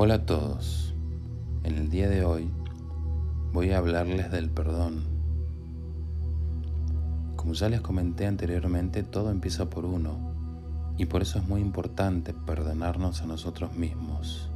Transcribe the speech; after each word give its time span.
Hola 0.00 0.14
a 0.14 0.26
todos. 0.26 0.94
En 1.64 1.74
el 1.74 1.90
día 1.90 2.08
de 2.08 2.24
hoy 2.24 2.48
voy 3.52 3.72
a 3.72 3.78
hablarles 3.78 4.30
del 4.30 4.48
perdón. 4.48 5.02
Como 7.34 7.52
ya 7.54 7.68
les 7.68 7.80
comenté 7.80 8.24
anteriormente, 8.24 9.02
todo 9.02 9.32
empieza 9.32 9.68
por 9.68 9.84
uno 9.84 10.20
y 10.96 11.06
por 11.06 11.22
eso 11.22 11.40
es 11.40 11.48
muy 11.48 11.60
importante 11.60 12.32
perdonarnos 12.32 13.22
a 13.22 13.26
nosotros 13.26 13.74
mismos. 13.74 14.48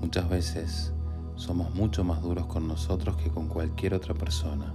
Muchas 0.00 0.28
veces 0.28 0.92
somos 1.34 1.74
mucho 1.74 2.04
más 2.04 2.22
duros 2.22 2.46
con 2.46 2.68
nosotros 2.68 3.16
que 3.16 3.30
con 3.30 3.48
cualquier 3.48 3.94
otra 3.94 4.14
persona. 4.14 4.74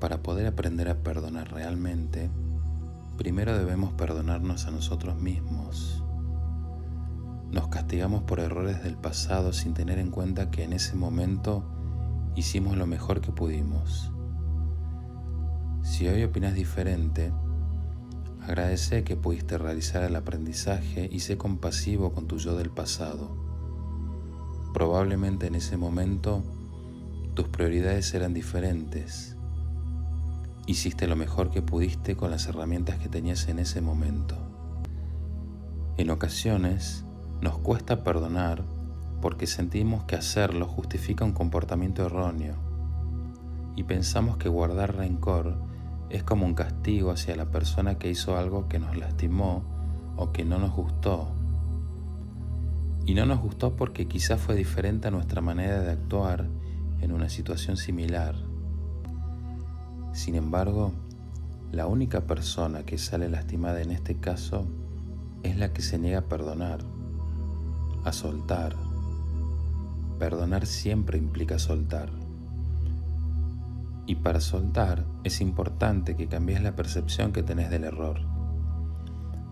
Para 0.00 0.22
poder 0.22 0.48
aprender 0.48 0.90
a 0.90 1.02
perdonar 1.02 1.50
realmente, 1.50 2.28
primero 3.16 3.56
debemos 3.56 3.94
perdonarnos 3.94 4.66
a 4.66 4.70
nosotros 4.70 5.16
mismos 5.18 6.02
castigamos 7.86 8.24
por 8.24 8.40
errores 8.40 8.82
del 8.82 8.96
pasado 8.96 9.52
sin 9.52 9.72
tener 9.72 10.00
en 10.00 10.10
cuenta 10.10 10.50
que 10.50 10.64
en 10.64 10.72
ese 10.72 10.96
momento 10.96 11.62
hicimos 12.34 12.76
lo 12.76 12.84
mejor 12.84 13.20
que 13.20 13.30
pudimos. 13.30 14.10
Si 15.84 16.08
hoy 16.08 16.24
opinas 16.24 16.54
diferente, 16.54 17.32
agradece 18.42 19.04
que 19.04 19.14
pudiste 19.14 19.56
realizar 19.56 20.02
el 20.02 20.16
aprendizaje 20.16 21.08
y 21.12 21.20
sé 21.20 21.38
compasivo 21.38 22.12
con 22.12 22.26
tu 22.26 22.38
yo 22.38 22.56
del 22.56 22.70
pasado. 22.70 23.36
Probablemente 24.74 25.46
en 25.46 25.54
ese 25.54 25.76
momento 25.76 26.42
tus 27.34 27.46
prioridades 27.46 28.12
eran 28.14 28.34
diferentes. 28.34 29.36
Hiciste 30.66 31.06
lo 31.06 31.14
mejor 31.14 31.52
que 31.52 31.62
pudiste 31.62 32.16
con 32.16 32.32
las 32.32 32.48
herramientas 32.48 32.98
que 32.98 33.08
tenías 33.08 33.46
en 33.46 33.60
ese 33.60 33.80
momento. 33.80 34.34
En 35.98 36.10
ocasiones, 36.10 37.05
nos 37.40 37.58
cuesta 37.58 38.02
perdonar 38.02 38.62
porque 39.20 39.46
sentimos 39.46 40.04
que 40.04 40.16
hacerlo 40.16 40.66
justifica 40.66 41.24
un 41.24 41.32
comportamiento 41.32 42.04
erróneo 42.06 42.54
y 43.76 43.82
pensamos 43.84 44.38
que 44.38 44.48
guardar 44.48 44.96
rencor 44.96 45.56
es 46.08 46.22
como 46.22 46.46
un 46.46 46.54
castigo 46.54 47.10
hacia 47.10 47.36
la 47.36 47.50
persona 47.50 47.98
que 47.98 48.10
hizo 48.10 48.36
algo 48.36 48.68
que 48.68 48.78
nos 48.78 48.96
lastimó 48.96 49.62
o 50.16 50.32
que 50.32 50.44
no 50.44 50.58
nos 50.58 50.72
gustó. 50.74 51.28
Y 53.04 53.14
no 53.14 53.26
nos 53.26 53.40
gustó 53.40 53.76
porque 53.76 54.08
quizás 54.08 54.40
fue 54.40 54.54
diferente 54.54 55.08
a 55.08 55.10
nuestra 55.10 55.40
manera 55.40 55.80
de 55.80 55.92
actuar 55.92 56.48
en 57.00 57.12
una 57.12 57.28
situación 57.28 57.76
similar. 57.76 58.34
Sin 60.12 60.34
embargo, 60.34 60.92
la 61.70 61.86
única 61.86 62.22
persona 62.22 62.84
que 62.84 62.96
sale 62.96 63.28
lastimada 63.28 63.82
en 63.82 63.90
este 63.90 64.16
caso 64.16 64.66
es 65.42 65.58
la 65.58 65.72
que 65.72 65.82
se 65.82 65.98
niega 65.98 66.20
a 66.20 66.28
perdonar 66.28 66.95
a 68.06 68.12
soltar. 68.12 68.76
Perdonar 70.20 70.64
siempre 70.64 71.18
implica 71.18 71.58
soltar. 71.58 72.08
Y 74.06 74.14
para 74.14 74.40
soltar 74.40 75.04
es 75.24 75.40
importante 75.40 76.16
que 76.16 76.28
cambies 76.28 76.62
la 76.62 76.76
percepción 76.76 77.32
que 77.32 77.42
tenés 77.42 77.68
del 77.68 77.82
error. 77.82 78.20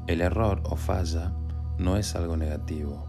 El 0.06 0.20
error 0.20 0.62
o 0.64 0.76
falla 0.76 1.32
no 1.78 1.96
es 1.96 2.14
algo 2.14 2.36
negativo. 2.36 3.08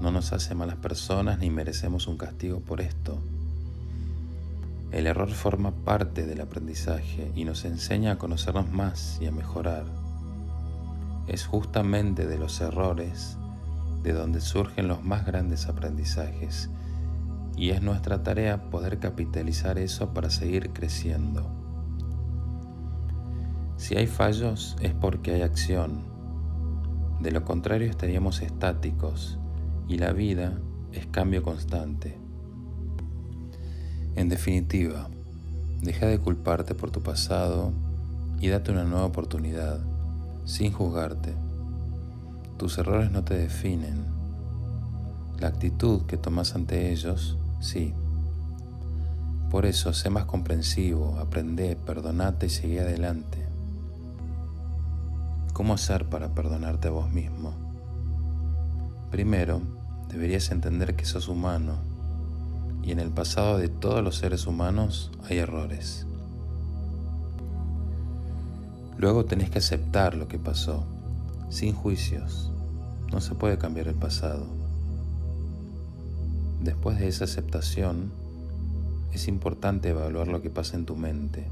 No 0.00 0.10
nos 0.10 0.32
hace 0.32 0.56
malas 0.56 0.76
personas 0.76 1.38
ni 1.38 1.50
merecemos 1.50 2.08
un 2.08 2.16
castigo 2.16 2.58
por 2.58 2.80
esto. 2.80 3.22
El 4.90 5.06
error 5.06 5.30
forma 5.30 5.70
parte 5.70 6.26
del 6.26 6.40
aprendizaje 6.40 7.30
y 7.36 7.44
nos 7.44 7.64
enseña 7.64 8.12
a 8.12 8.18
conocernos 8.18 8.68
más 8.72 9.18
y 9.20 9.26
a 9.26 9.30
mejorar. 9.30 9.84
Es 11.28 11.46
justamente 11.46 12.26
de 12.26 12.38
los 12.38 12.60
errores 12.60 13.36
de 14.02 14.12
donde 14.12 14.40
surgen 14.40 14.88
los 14.88 15.04
más 15.04 15.26
grandes 15.26 15.66
aprendizajes 15.66 16.70
y 17.56 17.70
es 17.70 17.82
nuestra 17.82 18.22
tarea 18.22 18.70
poder 18.70 18.98
capitalizar 18.98 19.78
eso 19.78 20.14
para 20.14 20.30
seguir 20.30 20.70
creciendo. 20.70 21.50
Si 23.76 23.96
hay 23.96 24.06
fallos 24.06 24.76
es 24.80 24.94
porque 24.94 25.32
hay 25.32 25.42
acción, 25.42 26.04
de 27.20 27.32
lo 27.32 27.44
contrario 27.44 27.90
estaríamos 27.90 28.40
estáticos 28.40 29.38
y 29.88 29.98
la 29.98 30.12
vida 30.12 30.58
es 30.92 31.06
cambio 31.06 31.42
constante. 31.42 32.16
En 34.16 34.28
definitiva, 34.28 35.08
deja 35.82 36.06
de 36.06 36.18
culparte 36.18 36.74
por 36.74 36.90
tu 36.90 37.02
pasado 37.02 37.72
y 38.40 38.48
date 38.48 38.72
una 38.72 38.84
nueva 38.84 39.04
oportunidad, 39.04 39.80
sin 40.44 40.72
juzgarte. 40.72 41.34
Tus 42.60 42.76
errores 42.76 43.10
no 43.10 43.24
te 43.24 43.38
definen. 43.38 44.04
La 45.38 45.48
actitud 45.48 46.02
que 46.02 46.18
tomas 46.18 46.54
ante 46.54 46.92
ellos, 46.92 47.38
sí. 47.58 47.94
Por 49.50 49.64
eso, 49.64 49.94
sé 49.94 50.10
más 50.10 50.26
comprensivo, 50.26 51.16
aprende, 51.18 51.74
perdonate 51.74 52.48
y 52.48 52.50
sigue 52.50 52.80
adelante. 52.80 53.38
¿Cómo 55.54 55.72
hacer 55.72 56.04
para 56.10 56.34
perdonarte 56.34 56.88
a 56.88 56.90
vos 56.90 57.10
mismo? 57.10 57.54
Primero, 59.10 59.62
deberías 60.10 60.50
entender 60.50 60.96
que 60.96 61.06
sos 61.06 61.28
humano 61.28 61.76
y 62.82 62.92
en 62.92 63.00
el 63.00 63.08
pasado 63.08 63.56
de 63.56 63.68
todos 63.68 64.04
los 64.04 64.16
seres 64.16 64.46
humanos 64.46 65.10
hay 65.30 65.38
errores. 65.38 66.04
Luego 68.98 69.24
tenés 69.24 69.48
que 69.48 69.60
aceptar 69.60 70.14
lo 70.14 70.28
que 70.28 70.38
pasó 70.38 70.84
sin 71.50 71.74
juicios. 71.74 72.50
No 73.12 73.20
se 73.20 73.34
puede 73.34 73.58
cambiar 73.58 73.88
el 73.88 73.96
pasado. 73.96 74.46
Después 76.62 76.98
de 76.98 77.08
esa 77.08 77.24
aceptación, 77.24 78.12
es 79.12 79.26
importante 79.26 79.88
evaluar 79.88 80.28
lo 80.28 80.40
que 80.40 80.50
pasa 80.50 80.76
en 80.76 80.86
tu 80.86 80.96
mente. 80.96 81.50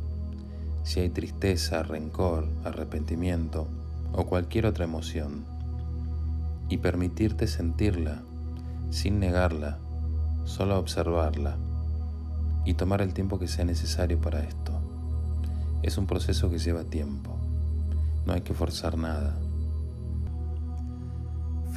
Si 0.84 1.00
hay 1.00 1.10
tristeza, 1.10 1.82
rencor, 1.82 2.48
arrepentimiento 2.64 3.66
o 4.12 4.26
cualquier 4.26 4.66
otra 4.66 4.84
emoción. 4.84 5.44
Y 6.68 6.78
permitirte 6.78 7.46
sentirla, 7.46 8.22
sin 8.90 9.18
negarla, 9.18 9.78
solo 10.44 10.78
observarla 10.78 11.56
y 12.64 12.74
tomar 12.74 13.02
el 13.02 13.14
tiempo 13.14 13.38
que 13.38 13.48
sea 13.48 13.64
necesario 13.64 14.20
para 14.20 14.44
esto. 14.44 14.72
Es 15.82 15.98
un 15.98 16.06
proceso 16.06 16.50
que 16.50 16.58
lleva 16.58 16.84
tiempo. 16.84 17.36
No 18.26 18.34
hay 18.34 18.42
que 18.42 18.54
forzar 18.54 18.98
nada. 18.98 19.34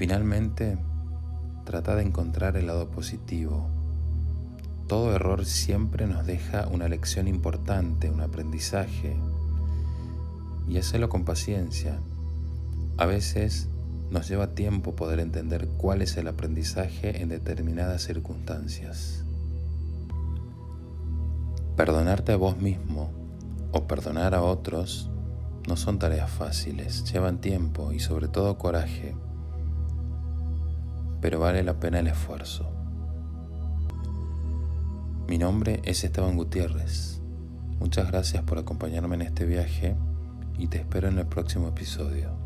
Finalmente, 0.02 0.80
trata 1.64 1.96
de 1.96 2.02
encontrar 2.02 2.58
el 2.58 2.66
lado 2.66 2.90
positivo. 2.90 3.70
Todo 4.88 5.14
error 5.14 5.46
siempre 5.46 6.08
nos 6.08 6.26
deja 6.26 6.68
una 6.70 6.88
lección 6.88 7.28
importante, 7.28 8.10
un 8.10 8.20
aprendizaje. 8.20 9.16
Y 10.68 10.80
hacerlo 10.80 11.08
con 11.08 11.24
paciencia. 11.24 12.00
A 12.98 13.06
veces 13.06 13.68
nos 14.10 14.28
lleva 14.28 14.56
tiempo 14.56 14.96
poder 14.96 15.20
entender 15.20 15.68
cuál 15.78 16.02
es 16.02 16.18
el 16.18 16.28
aprendizaje 16.28 17.22
en 17.22 17.30
determinadas 17.30 18.02
circunstancias. 18.02 19.24
Perdonarte 21.76 22.32
a 22.32 22.38
vos 22.38 22.58
mismo 22.58 23.12
o 23.72 23.86
perdonar 23.86 24.34
a 24.34 24.42
otros 24.42 25.12
no 25.68 25.78
son 25.78 26.00
tareas 26.00 26.32
fáciles, 26.32 27.04
llevan 27.14 27.40
tiempo 27.40 27.94
y 27.94 28.00
sobre 28.00 28.28
todo 28.30 28.58
coraje 28.58 29.14
pero 31.22 31.40
vale 31.40 31.64
la 31.64 31.80
pena 31.80 32.00
el 32.00 32.08
esfuerzo. 32.08 32.70
Mi 35.28 35.38
nombre 35.38 35.82
es 35.86 36.04
Esteban 36.04 36.36
Gutiérrez. 36.36 37.22
Muchas 37.80 38.12
gracias 38.12 38.44
por 38.44 38.58
acompañarme 38.58 39.16
en 39.16 39.22
este 39.22 39.46
viaje 39.46 39.96
y 40.58 40.68
te 40.68 40.80
espero 40.80 41.08
en 41.08 41.20
el 41.20 41.28
próximo 41.28 41.70
episodio. 41.70 42.41